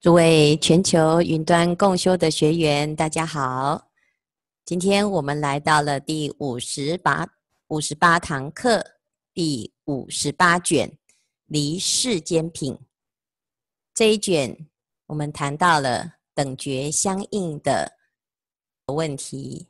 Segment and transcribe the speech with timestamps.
[0.00, 3.90] 诸位全球云端共修的学员，大家好！
[4.64, 7.28] 今天我们来到了第五十八
[7.68, 8.82] 五十八堂课，
[9.34, 10.88] 第五十八卷
[11.44, 12.72] 《离世间品》
[13.92, 14.70] 这一卷，
[15.04, 17.98] 我们谈到了等觉相应的
[18.86, 19.66] 问题，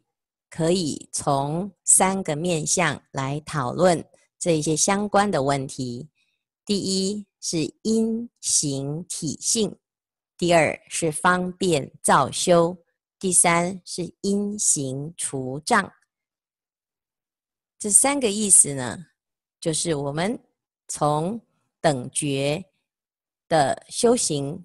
[0.48, 4.04] 可以从三个面向来讨论
[4.38, 6.08] 这一些相关的问题。
[6.64, 9.76] 第一是因行体性。
[10.40, 12.74] 第二是方便造修，
[13.18, 15.92] 第三是因行除障。
[17.78, 19.04] 这三个意思呢，
[19.60, 20.42] 就是我们
[20.88, 21.38] 从
[21.78, 22.64] 等觉
[23.48, 24.64] 的修行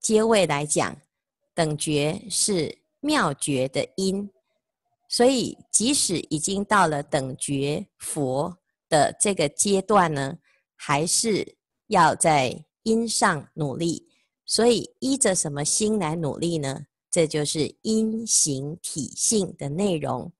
[0.00, 1.00] 阶位来讲，
[1.54, 4.28] 等觉是妙觉的因，
[5.08, 8.58] 所以即使已经到了等觉佛
[8.88, 10.36] 的这个阶段呢，
[10.74, 14.11] 还是要在因上努力。
[14.52, 16.84] 所以依着什么心来努力呢？
[17.10, 20.30] 这就是因行体性的内容。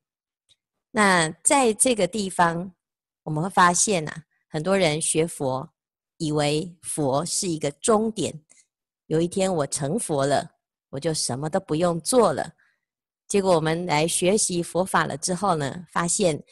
[0.90, 2.74] 那在这个地方，
[3.22, 5.66] 我们会发现啊，很多人学佛，
[6.18, 8.38] 以为佛是一个终点。
[9.06, 10.56] 有一天我成佛了，
[10.90, 12.52] 我就什么都不用做了。
[13.26, 16.44] 结果我们来学习佛法了之后呢，发现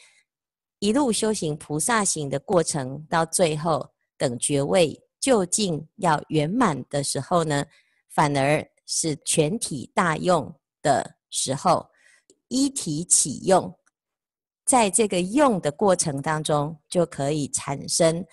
[0.79, 4.99] 一路修行菩萨行的过程，到最后等觉位。
[5.21, 7.63] 究竟要圆满的时候呢，
[8.09, 11.87] 反而是全体大用的时候，
[12.47, 13.73] 一体启用，
[14.65, 18.25] 在这个用的过程当中，就可以产生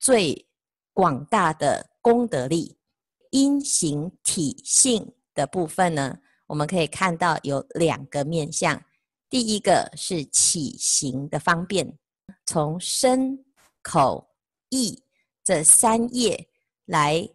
[0.00, 0.48] 最
[0.92, 2.76] 广大的功德力。
[3.30, 8.82] 因行体性的部分呢，我们可以看到有两个面向，
[9.30, 11.96] 第一个是起行的方便，
[12.44, 13.42] 从身
[13.80, 14.28] 口
[14.68, 15.02] 意。
[15.44, 16.48] 这三业
[16.86, 17.28] 来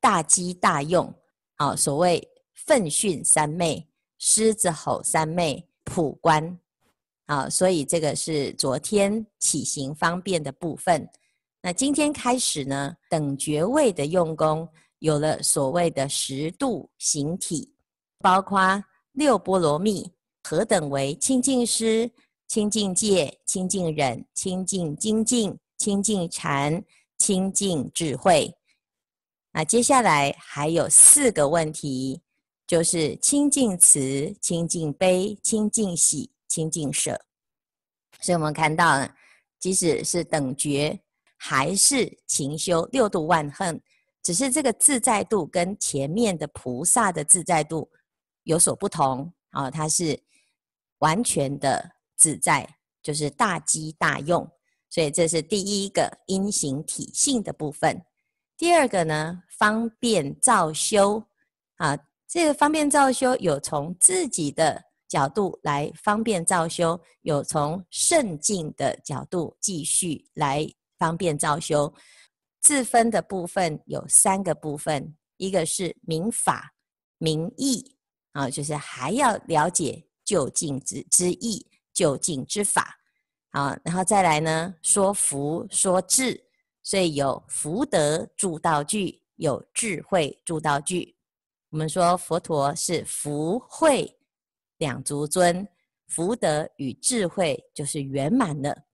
[0.00, 1.12] 大机大用，
[1.56, 6.58] 啊，所谓奋迅三昧、狮子吼三昧、普观，
[7.26, 11.08] 啊，所以这个是昨天起行方便的部分。
[11.60, 14.68] 那今天开始呢，等觉位的用功
[14.98, 17.72] 有了所谓的十度形体，
[18.18, 20.10] 包括六波罗蜜，
[20.42, 22.10] 何等为清净施、
[22.48, 26.82] 清净戒、清净忍、清净精进、清净禅。
[27.22, 28.52] 清净智慧，
[29.52, 32.20] 那接下来还有四个问题，
[32.66, 37.24] 就是清净慈、清净悲、清净喜、清净舍。
[38.20, 39.08] 所以我们看到，
[39.60, 40.98] 即使是等觉，
[41.36, 43.80] 还是勤修六度万恨，
[44.20, 47.88] 只是这个自在度跟前面的菩萨的自在度
[48.42, 50.20] 有所不同啊，它是
[50.98, 52.68] 完全的自在，
[53.00, 54.50] 就是大机大用。
[54.92, 57.98] 所以这是第一个因行体性的部分。
[58.58, 61.24] 第二个呢，方便造修
[61.76, 61.98] 啊，
[62.28, 71.90] 这个方便造修有从自己的角度来方便造修，有从圣境的角度继续来方便造修。
[72.60, 76.74] 自分的部分有三个部分，一个是明法、
[77.16, 77.96] 明义
[78.32, 82.98] 啊，就是还要了解究竟之之义、究竟之法。
[83.52, 86.42] 啊，然后再来呢，说福说智，
[86.82, 91.14] 所以有福德助道具，有智慧助道具。
[91.70, 94.18] 我们说佛陀是福慧
[94.78, 95.66] 两足尊，
[96.08, 98.84] 福德与智慧就是圆满的。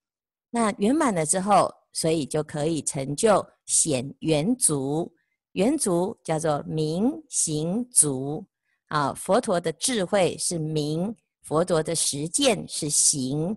[0.50, 5.12] 那圆满了之后，所以就可以成就显圆足，
[5.52, 8.44] 圆足叫做明行足。
[8.88, 13.56] 啊，佛陀的智慧是明，佛陀的实践是行。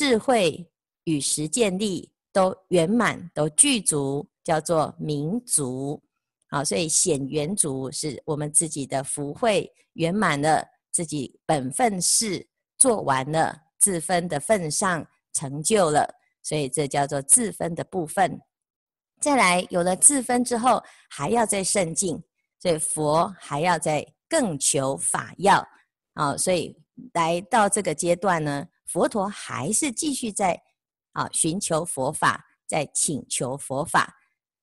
[0.00, 0.66] 智慧
[1.04, 6.02] 与实践力都圆满，都具足，叫做明足。
[6.48, 16.08] 好，所以显圆足是我们自己的福慧圆满了，自己本分事做完了，自分的份上成就了，
[16.42, 18.40] 所以这叫做自分的部分。
[19.20, 22.24] 再来，有了自分之后，还要再圣境，
[22.58, 25.62] 所以佛还要再更求法要。
[26.14, 26.74] 啊，所以
[27.12, 28.66] 来到这个阶段呢。
[28.90, 30.60] 佛陀还是继续在
[31.12, 34.12] 啊寻求佛法，在请求佛法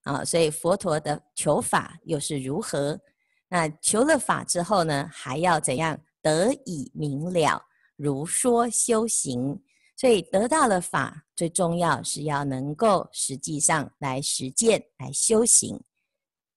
[0.03, 2.99] 啊，所以佛陀的求法又是如何？
[3.47, 7.65] 那求了法之后呢，还要怎样得以明了，
[7.95, 9.63] 如说修行？
[9.95, 15.81] 所以得到了法，最重要是要能够实际上来实践、来修行。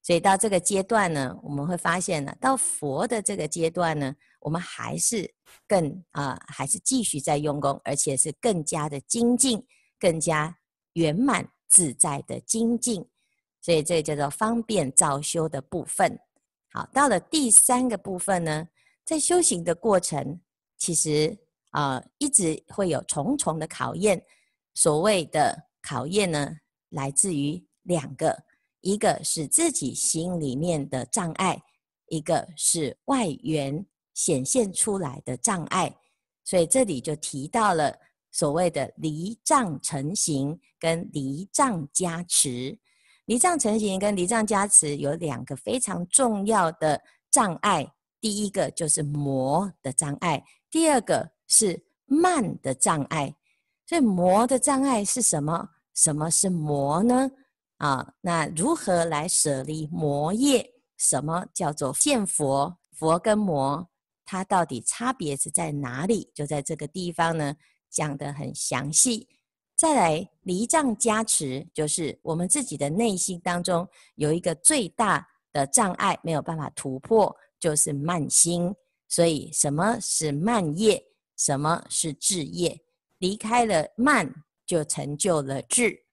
[0.02, 4.16] 所以到这个阶段呢，我们会发现呢，到佛的这个阶段呢。
[4.40, 5.32] 我们还是
[5.66, 9.64] 更啊、还是继续在用功，而且是更加的精进，
[9.98, 10.58] 更加
[10.94, 13.06] 圆满自在的精进。
[13.60, 16.18] 所以这叫做方便造修的部分。
[16.72, 18.68] 好，到了第三个部分呢，
[19.04, 20.40] 在修行的过程，
[20.78, 21.38] 其实
[21.70, 24.24] 啊、一直会有重重的考验。
[24.72, 26.56] 所谓的考验呢，
[26.88, 28.44] 来自于两个，
[28.80, 31.62] 一个是自己心里面的障碍，
[32.06, 33.84] 一个是外缘
[34.20, 35.90] 显现出来的障碍。
[36.44, 37.98] 所以这里就提到了
[38.30, 42.78] 所谓的离障成形跟离障加持。
[43.24, 47.00] 离障成形跟离障加持有两个非常重要的
[47.30, 47.90] 障碍，
[48.20, 53.34] 第一个就是魔的障碍，第二个是慢的障碍。
[53.86, 55.70] 所以魔的障碍是什么？
[55.94, 57.30] 什么是魔呢？
[57.78, 60.74] 啊，那如何来舍离魔业？
[60.98, 62.76] 什么叫做见佛？
[62.92, 63.88] 佛跟魔，
[64.30, 66.30] 它到底差别是在哪里？
[66.32, 67.56] 就在这个地方呢，
[67.90, 69.28] 讲得很详细。
[69.74, 78.72] 再来离障加持，就是我们自己的内心当中有一个最大的障碍没有办法突破，就是慢心。
[79.08, 81.02] 所以什么是慢业？
[81.36, 82.80] 什么是智业？
[83.18, 84.32] 离开了慢，
[84.64, 86.04] 就成就了智。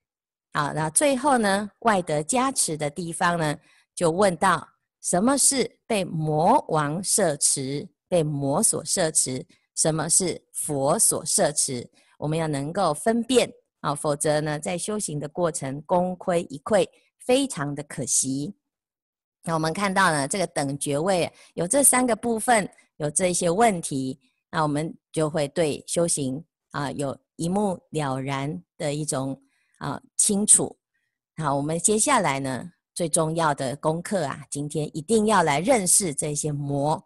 [0.52, 3.56] 好，那最后呢，外得加持的地方呢，
[3.94, 4.66] 就问到
[5.00, 9.46] 什么是被魔王摄持，被魔所摄持？
[9.74, 11.88] 什么是佛所摄持？
[12.18, 13.48] 我们要能够分辨
[13.80, 16.84] 啊，否则呢，在修行的过程功亏一篑，
[17.18, 18.56] 非常的可惜。
[19.44, 24.18] 那我们看到呢，这个等觉位有这三个部分，有这些问题，
[24.50, 29.40] 那我们就会对修行啊有一目了然的一种
[29.78, 30.76] 啊清楚。
[31.36, 37.00] 好，我们接下来呢，最重要的功课啊，今天一定要来认识这些魔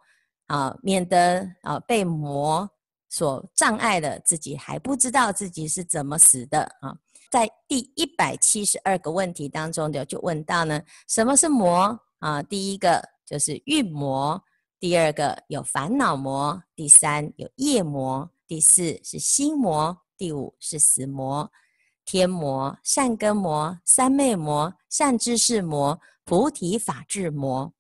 [0.57, 2.69] 啊，免得啊被魔。
[3.15, 6.97] 所障碍的自己还不知道自己是怎么死的啊！
[7.31, 12.43] 在第一百七十二个问题当中的就问到呢，什么是魔啊？
[12.43, 14.43] 第一个就是蕴魔，
[14.81, 21.53] 第二个有烦恼魔，第三有业魔，第四是心魔，第五是死魔，
[22.07, 27.75] 天魔、善根魔、三昧魔、善知识魔、菩提法智魔。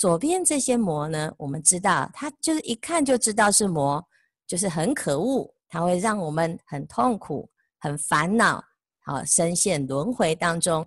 [0.00, 4.02] 左边这些魔呢，我们知道，它就是一看就知道是魔。
[4.46, 7.48] 就是很可恶，它会让我们很痛苦、
[7.78, 8.60] 很烦恼，
[9.04, 10.84] 好深陷轮回当中。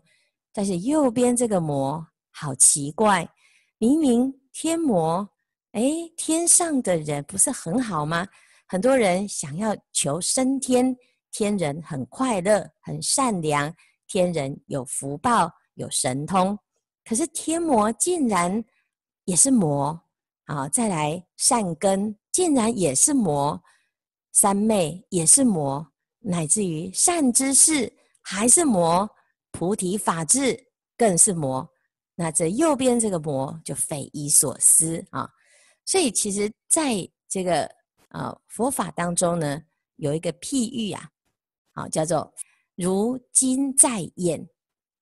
[0.51, 3.25] 但是右边这个魔好奇怪，
[3.77, 5.29] 明明天魔，
[5.71, 5.81] 哎，
[6.17, 8.27] 天上的人不是很好吗？
[8.67, 10.93] 很多人想要求升天，
[11.31, 13.73] 天人很快乐、很善良，
[14.07, 16.59] 天人有福报、有神通。
[17.05, 18.61] 可是天魔竟然
[19.25, 20.01] 也是魔
[20.45, 20.67] 啊！
[20.69, 22.17] 再来善根。
[22.31, 23.61] 竟然也是魔，
[24.31, 25.87] 三昧也是魔，
[26.17, 27.93] 乃至于善知识
[28.23, 29.07] 还是魔，
[29.51, 31.69] 菩提法智更是魔。
[32.15, 35.29] 那这右边这个魔就匪夷所思啊！
[35.85, 37.69] 所以其实在这个
[38.09, 39.61] 啊佛法当中呢，
[39.97, 41.07] 有一个譬喻啊，
[41.73, 42.33] 啊叫做
[42.75, 44.43] 如金在眼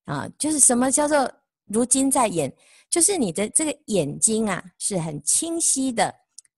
[0.03, 1.31] 啊，就是什么叫做
[1.71, 2.53] 如今在眼？
[2.89, 6.13] 就是你的这个眼睛啊是很清晰的。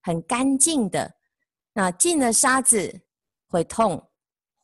[0.05, 1.09] 很干净的，
[1.71, 2.93] 那进了沙子
[3.47, 4.05] 会痛、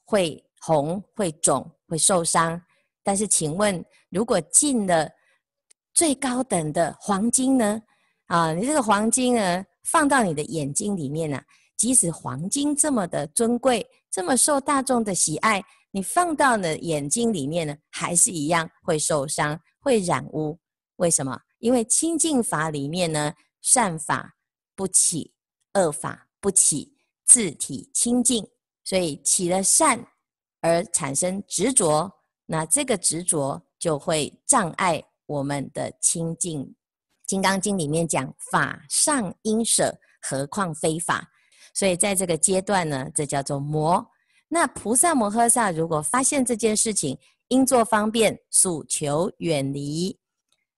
[0.03, 2.61] 会红、会肿、会受伤。
[3.01, 5.09] 但是，请问，如果进了
[5.93, 7.81] 最高等的黄金呢？
[8.25, 11.43] 啊，你这个黄金呢，放到你的眼睛里面呢、啊，
[11.77, 20.59] 即使黄金这么的尊贵，这么受大众的喜爱，你放到了眼睛里面呢，还是一样会受伤、会染污。
[20.97, 21.39] 为什么？
[21.57, 24.35] 因为清净法里面呢，善法。
[24.75, 25.33] 不起
[25.73, 26.95] 恶法，不起
[27.25, 28.47] 自体清净，
[28.85, 30.07] 所以起了善
[30.61, 32.09] 而产生执着，
[32.45, 36.63] 那这个执着就会障碍我们的清净。
[37.27, 41.29] 《金刚经》里面讲法尚应舍，何况非法？
[41.73, 44.09] 所以在这个阶段呢，这叫做魔。
[44.47, 47.19] 那菩萨摩诃萨如果发现这件事情，
[47.49, 50.17] 应作方便，速求远离。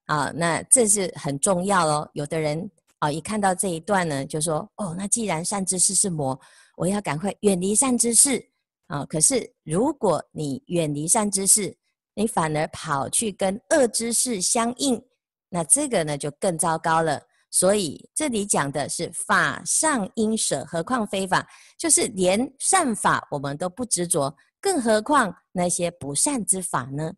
[0.07, 2.09] 啊，那这是很重要哦。
[2.13, 2.69] 有的人。
[2.99, 6.39] 啊，一看到这一段呢，就说：“哦，那既然善知识是魔，
[6.77, 8.39] 我要赶快远离善知识
[8.85, 9.03] 啊！
[9.05, 11.75] 可是如果你远离善知识，
[12.13, 15.03] 你反而跑去跟恶知识相应，
[15.49, 17.19] 那这个呢就更糟糕了。
[17.49, 21.49] 所以这里讲的是法上应舍，何况非法？
[21.79, 27.11] 就是连善法我们都不执着，更何况那些不善之法呢？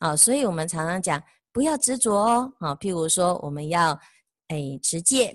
[0.00, 2.52] 啊，所以我们常常讲不要执着哦。
[2.58, 3.98] 啊，譬如说我们要。
[4.52, 5.32] 哎，持戒，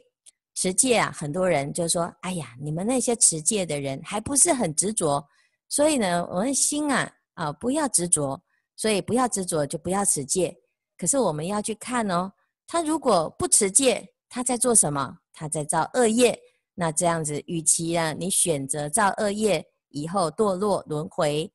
[0.55, 1.09] 持戒啊！
[1.09, 5.25] 很多人就说：“哎呀，你们那些持戒的人还不是很执着，
[5.69, 8.37] 所以呢，我们心啊啊，不要执着，
[8.75, 10.53] 所以不要执着，就不要持戒。
[10.97, 12.29] 可是我们要去看哦，
[12.67, 15.17] 他如果不持戒，他在做什么？
[15.31, 16.37] 他在造恶业。
[16.73, 21.49] 那这样子，与其啊，你选择造恶业，以后堕落轮回，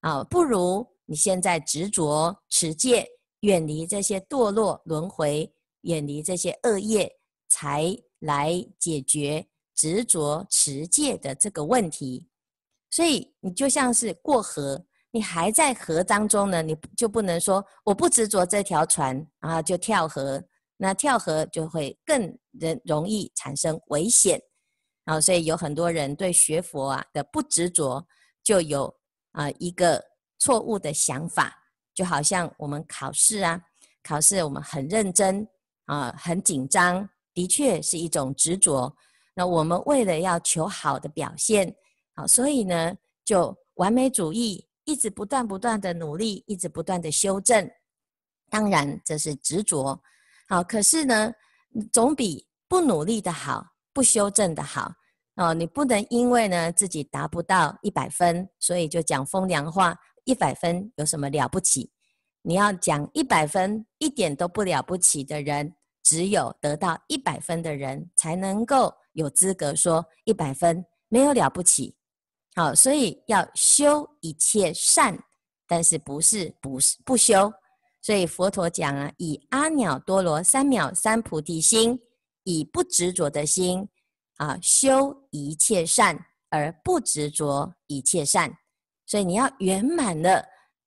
[0.00, 3.08] 啊，不如你现在执着持戒，
[3.40, 7.10] 远离这些堕落轮回，远离这些恶业，
[7.48, 12.28] 才来解决执着持戒的这个问题。
[12.90, 20.42] 所以你就像是过河，你还在河当中呢，你就不能说我不执着这条船啊，就跳河，
[20.76, 24.38] 那跳河就会更人容易产生危险。
[25.08, 28.06] 啊，所以有很多人对学佛啊的不执着，
[28.44, 28.94] 就有
[29.32, 30.04] 啊一个
[30.38, 31.56] 错误的想法，
[31.94, 33.58] 就好像我们考试啊，
[34.02, 35.48] 考试我们很认真
[35.86, 38.94] 啊，很紧张，的确是一种执着。
[39.32, 41.74] 那我们为了要求好的表现，
[42.14, 47.66] 好，所以呢就完美主义，一直不断不断的努力，一直不断的修正。
[48.50, 49.98] 当然这是执着，
[50.48, 51.32] 好，可是呢
[51.90, 53.64] 总比不努力的好。
[53.98, 54.92] 不修正的好
[55.34, 59.92] 哦，你不能因为呢自己达不到一百分，所以就讲风凉话。
[60.22, 61.90] 一百分有什么了不起？
[62.42, 65.74] 你要讲一百分一点都不了不起的人，
[66.04, 71.96] 只有得到一百分的人才能够有资格说一百分没有了不起。
[72.54, 75.18] 好，所以要修一切善，
[75.66, 77.52] 但是不是不是不修。
[78.00, 81.98] 所以佛陀讲啊，以阿耨多罗三藐三菩提心。
[82.48, 83.86] 以不执着的心
[84.38, 88.50] 啊，修一切善而不执着一切善，
[89.04, 90.42] 所以你要圆满了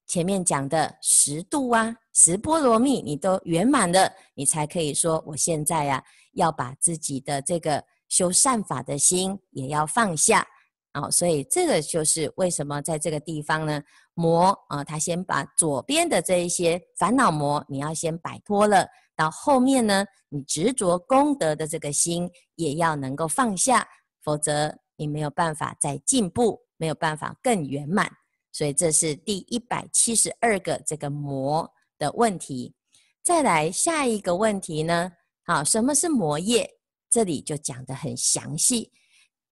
[0.07, 6.03] 前面讲的十度啊，十波罗蜜，你都圆满了，你才可以说我现在呀、
[6.33, 10.47] 要把自己的这个修善法的心也要放下
[10.93, 11.11] 啊。
[11.11, 18.87] 所以这个就是为什么在这个地方呢，魔啊，他先把左边的这一些烦恼魔，你要先摆脱了。
[19.15, 23.87] 到后面呢，你执着功德的这个心也要能够放下，
[24.23, 28.11] 否则你没有办法再进步，没有办法更圆满。
[28.51, 32.75] 所以这是第一百七十二个这个魔的问题。
[33.23, 35.11] 再来下一个问题呢？
[35.45, 36.69] 好，什么是魔业？
[37.09, 38.91] 这里就讲得很详细。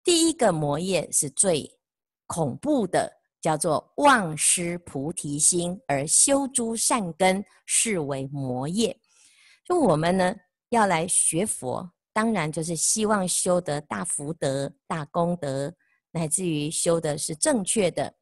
[0.04, 1.80] 第一个魔业是最
[2.26, 8.98] 恐怖的，叫做忘失菩提心而修诸善根，是为魔业。
[9.66, 10.36] 就我们呢，
[10.70, 15.74] 要来学佛，当然就是希望修得大福德、大功德，
[16.12, 18.14] 乃至于修的是正确的。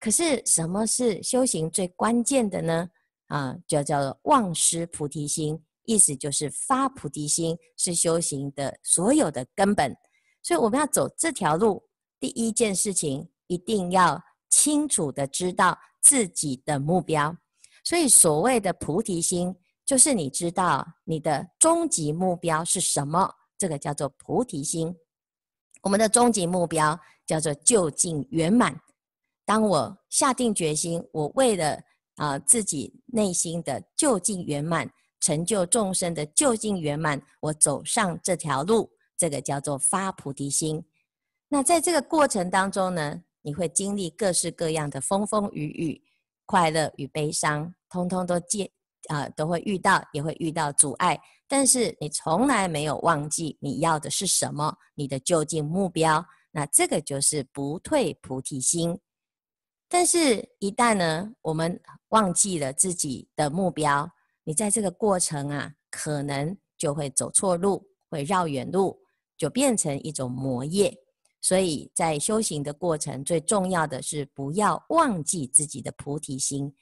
[0.00, 2.88] 可是，什么是修行最关键的呢？
[3.28, 9.96] 啊，就叫做忘失菩提心，意思就是发菩提心是修行的所有的根本。
[10.42, 11.82] 所以，我们要走这条路，
[12.20, 17.36] 第一件事情一定要清楚地知道自己的目标。
[17.84, 19.54] 所以，所谓的菩提心。
[19.86, 24.94] 就是你知道你的终极目标是什么，这个叫做菩提心。
[25.80, 28.78] 我们的终极目标叫做究竟圆满。
[29.46, 31.80] 当我下定决心，我为了
[32.16, 34.86] 啊、自己内心的究竟圆满，
[35.20, 40.84] 成就众生的究竟圆满，我走上这条路，这个叫做发菩提心。
[41.48, 46.02] 那在这个过程当中呢，你会经历各式各样的风风雨雨，
[46.46, 48.70] 快乐与悲伤，通通都见。
[49.08, 58.98] 啊，都会遇到，也会遇到阻碍，但是你从来没有忘记你要的是什么，你的究竟目标，那这个就是不退菩提心。
[59.88, 64.10] 但是，一旦呢，我们忘记了自己的目标，
[64.44, 69.00] 你在这个过程啊，可能就会走错路，会绕远路，
[69.38, 70.94] 就变成一种魔业。
[71.40, 76.74] 所以在修行的过程，最重要的是不要忘记自己的菩提心。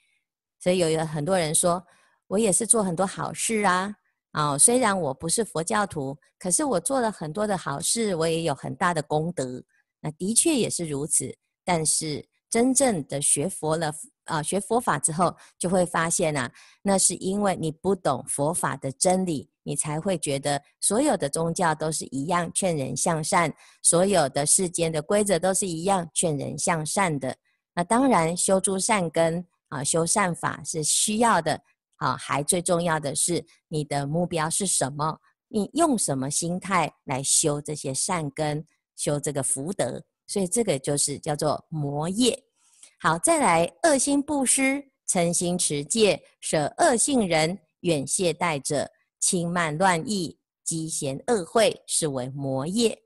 [0.58, 1.84] 所以有有很多人说。
[2.28, 3.94] 我也是做很多好事啊，
[4.32, 9.62] 啊、哦，虽然我不是佛教徒，可是我做了很多的好事，我也有很大的功德。
[10.00, 11.32] 那的确也是如此，
[11.64, 13.94] 但是真正的学佛了
[14.25, 27.37] 啊，学佛法之后，就会发现啊，那是因为你不懂佛法的真理，你才会觉得所有的宗教都是一样劝人向善，所有的世间的规则都是一样劝人向善的。
[27.75, 31.61] 那当然修诸善根啊，修善法是需要的。
[31.96, 35.18] 好，还最重要的是你的目标是什么？
[35.49, 40.00] 你用什么心态来修这些善根，修这个福德？
[40.28, 42.40] 所以这个就是叫做魔业。
[43.00, 48.90] 好，再来恶心布施，诚心持戒，舍恶信人，远懈怠者，
[49.26, 52.97] 轻慢乱议，讥嫌恶会，是为魔业。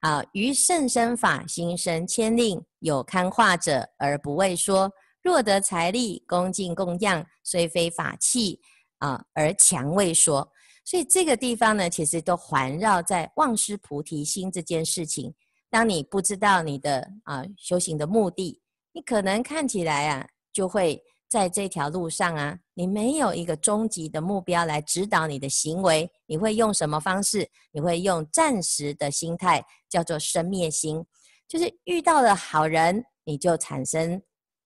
[0.00, 4.88] 好，于甚身法心生慳吝，有堪化者而不为说。
[5.20, 8.60] 若得财力恭敬供养，虽非法器
[8.98, 10.48] 啊，而强为说。
[10.84, 15.34] 所以这个地方呢，其实都环绕在忘失菩提心这件事情。
[15.68, 27.48] 当你不知道你的啊修行的目的，你可能看起来啊，就会在这条路上啊，你没有一个终极的目标来指导你的行为，你会用什么方式？
[27.70, 31.06] 你会用暂时的心态，叫做生灭心，
[31.46, 34.20] 就是遇到了好人，你就产生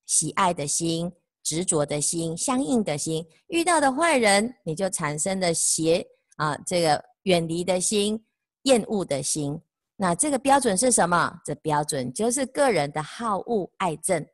[0.07, 6.03] 喜爱的心、执着的心、相应的心；遇到的坏人，你就产生了邪
[6.37, 8.25] 啊这个远离的心、
[8.63, 9.61] 厌恶的心。
[9.97, 11.39] 那这个标准是什么？
[11.45, 14.27] 这标准就是个人的好恶爱憎。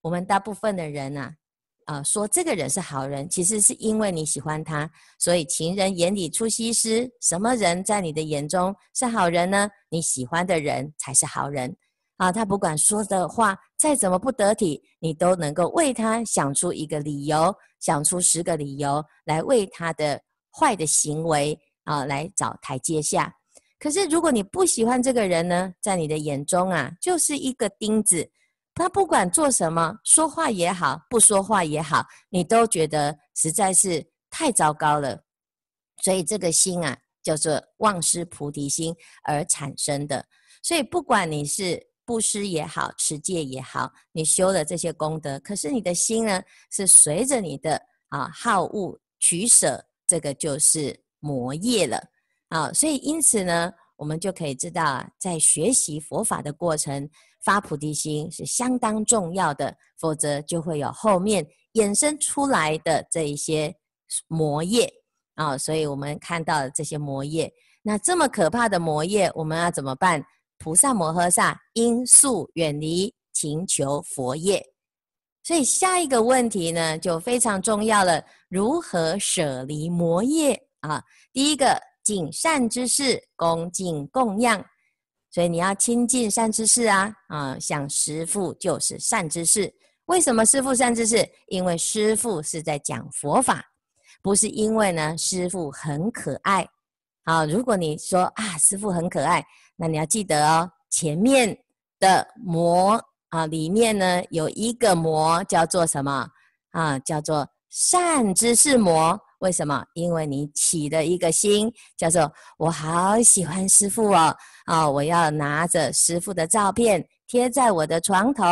[0.00, 1.36] 我们大部分的人呐、啊，啊、
[1.88, 4.88] 呃，说这个人是好人，其实是因为你喜欢他。
[5.18, 9.66] 所以情人眼里出西施，什么人在你的眼中是好人呢？
[9.88, 11.74] 你喜欢的人才是好人
[12.18, 12.30] 啊！
[12.30, 20.20] 他不管说的话再怎么不得体，你都能够为他想出一个理由，想出十个理由来为他的
[20.52, 23.34] 坏的行为啊来找台阶下。
[23.78, 28.30] 可是，如果你不喜欢这个人呢，在你的眼中啊，就是一个钉子。
[28.78, 35.24] 他不管做什么，说话也好，不说话也好，你都觉得实在是太糟糕了。
[36.02, 38.94] 所以，这个心啊，叫做忘失菩提心
[39.24, 40.24] 而产生的。
[40.62, 52.00] 所以，不管你是布施也好，持戒也好，你修了这些功德，可是你的心呢，是随着你的啊好恶取舍，这个就是魔业了。
[52.48, 57.10] 啊，所以因此呢，我们就可以知道啊，在学习佛法的过程，
[57.42, 63.74] 发菩提心是相当重要的，否则就会有后面衍生出来的这一些
[64.26, 64.92] 魔业
[65.34, 65.56] 啊。
[65.56, 67.52] 所以我们看到这些魔业，
[67.82, 70.24] 那这么可怕的魔业，我们要怎么办？
[70.58, 74.64] 菩萨摩诃萨应速远离，勤求佛业。
[75.42, 81.02] 所以下一个问题呢，就非常重要了：如何舍离魔业啊？
[81.32, 81.80] 第一个。
[82.04, 84.64] 谨善之事，恭敬供养，
[85.38, 87.14] 所以你要亲近善知识啊！
[87.28, 89.72] 啊，像师父就是善知识。
[90.06, 91.24] 为什么师父善知识？
[91.46, 93.64] 因为师父是在讲佛法，
[94.20, 96.66] 不是因为呢师父很可爱。
[97.24, 101.56] 好，如果你说啊师父很可爱，那你要记得哦，前面
[102.00, 106.28] 的魔啊里面呢有一个魔叫做什么
[106.72, 106.98] 啊？
[106.98, 109.16] 叫做善知识魔。
[109.38, 109.84] 为什么？
[109.94, 118.44] 因为你起了一个心，叫做我好喜欢师父哦，啊，我要拿着师父的照片贴在我的床头，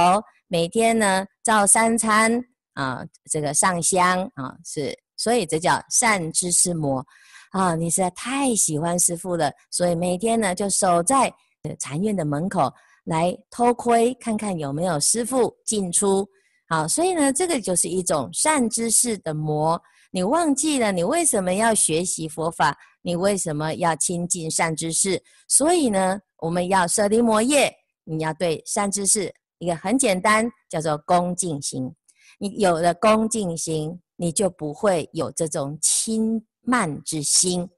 [0.49, 2.41] 每天呢照三餐
[2.75, 7.05] 啊，这个上香啊，是，所以这叫善知识魔。
[7.51, 11.33] 啊，你实在太喜欢师父了，所以每天呢就守在
[11.79, 12.71] 禅院的门口
[13.05, 16.27] 来偷窥，看看有没有师父进出，
[16.69, 19.81] 好，所以呢这个就是一种善知识的魔。
[20.11, 22.77] 你忘记了，你为什么要学习佛法？
[23.03, 25.23] 你为什么要亲近善知识？
[25.47, 27.73] 所以呢，我们要舍离魔业。
[28.05, 31.93] 你要对善知识一个很简单，叫做恭敬心。
[32.39, 37.69] 你有了恭敬心，你就不会有这种轻慢之心。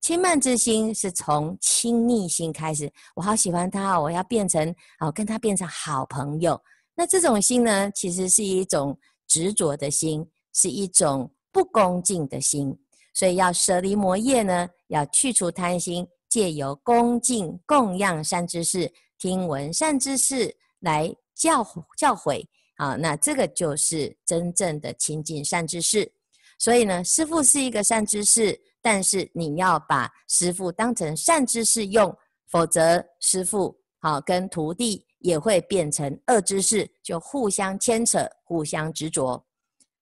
[0.00, 2.90] 轻慢之心是从亲昵心开始。
[3.14, 6.60] 我好喜欢他，我要变成好跟他变成好朋友。
[6.94, 11.30] 那这种心呢，其实是一种执着的心，是一种。
[11.54, 12.76] 不恭敬的心，
[13.14, 21.64] 所以要舍离魔业呢，要去除贪心，借由恭敬供养善知识，听闻善知识来教
[21.96, 26.12] 教诲啊，那这个就是真正的亲近善知识。
[26.58, 32.12] 所以呢，师父是一个善知识，但是你要把师父当成善知识用，
[32.48, 39.42] 否则师父好跟徒弟也会变成恶知识，就互相牵扯，互相执着。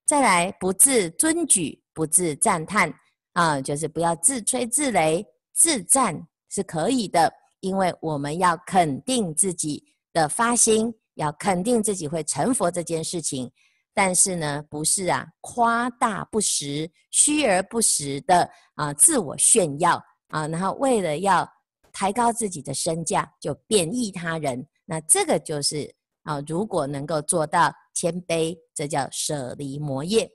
[0.05, 2.93] 再来，不自尊举，不自赞叹
[3.31, 9.81] 啊，就是不要自吹自擂，自赞是可以的，因为我们要肯定自己
[10.11, 13.49] 的发心，要肯定自己会成佛这件事情。
[13.93, 21.49] 但是呢，不是啊，夸大不实、虚而不实的啊，自我炫耀啊，然后为了要
[21.93, 24.67] 抬高自己的身价，就贬抑他人。
[24.85, 25.93] 那这个就是
[26.23, 27.73] 啊，如果能够做到。
[27.95, 30.27] 谦卑，这叫舍离魔业。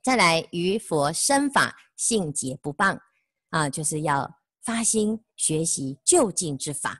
[0.00, 2.96] 再来，于佛生法性解不谤
[3.50, 6.96] 啊，就是要发心学习究竟之法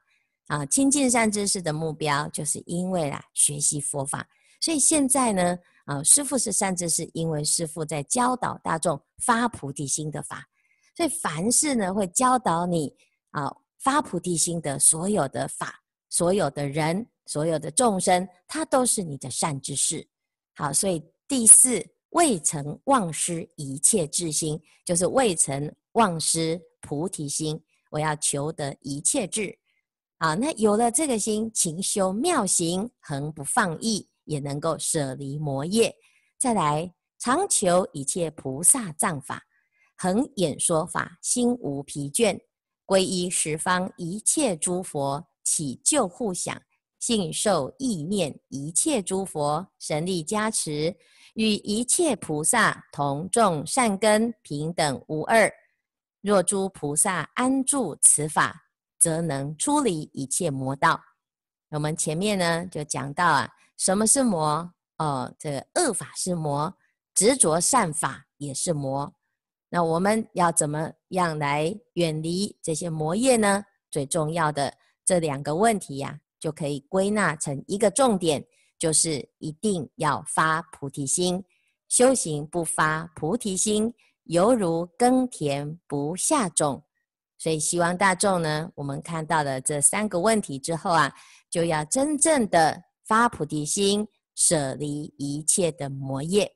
[0.49, 0.67] 啊。
[0.67, 4.29] 亲近善知识的目标，就是因为啊学习佛法。
[4.61, 10.45] 所以现在呢，啊师父是善知识，因为师父在教导大众发菩提心的法。
[10.97, 12.93] 所以凡事呢，会教导你
[13.31, 17.07] 啊发菩提心的所有的法，所有的人。
[17.31, 20.09] 所有的众生，他都是你的善知识。
[20.55, 27.63] 好，所以第四未曾忘失一切智心，就是未曾忘失菩提心。
[27.91, 29.55] 我要求得一切智。
[30.17, 35.95] 啊，那有了这个心，勤修妙行，恒不放逸，也能够舍离魔业。
[36.39, 39.43] 再来，常求一切菩萨藏法，
[39.99, 42.41] 恒演说法，心无疲倦。
[42.87, 46.61] 皈依十方一切诸佛，起救护想，
[46.99, 50.95] 信受意念一切诸佛神力加持，
[51.35, 55.51] 与一切菩萨同种善根，平等无二。
[56.21, 58.65] 若诸菩萨安住此法。
[59.01, 61.01] 则能出离一切魔道。
[61.71, 64.75] 我们前面呢就讲到啊，什么是魔？
[64.97, 66.77] 哦，这个恶法是魔，
[67.15, 69.15] 执着善法也是魔。
[69.69, 73.65] 那我们要怎么样来远离这些魔业呢？
[73.89, 74.75] 最重要的
[75.09, 78.45] 这两个问题呀、就可以归纳成一个重点，
[78.79, 81.43] 就是一定要发菩提心。
[81.89, 83.95] 修行不发菩提心，
[84.25, 86.85] 犹如耕田不下种。
[87.39, 91.11] 所以，希望大众呢，我们看到了这三个问题之后啊，
[91.49, 96.53] 就要真正的发菩提心，舍离一切的魔业。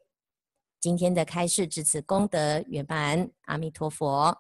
[0.79, 4.37] 今天的开示至此功德圆满，阿弥陀佛。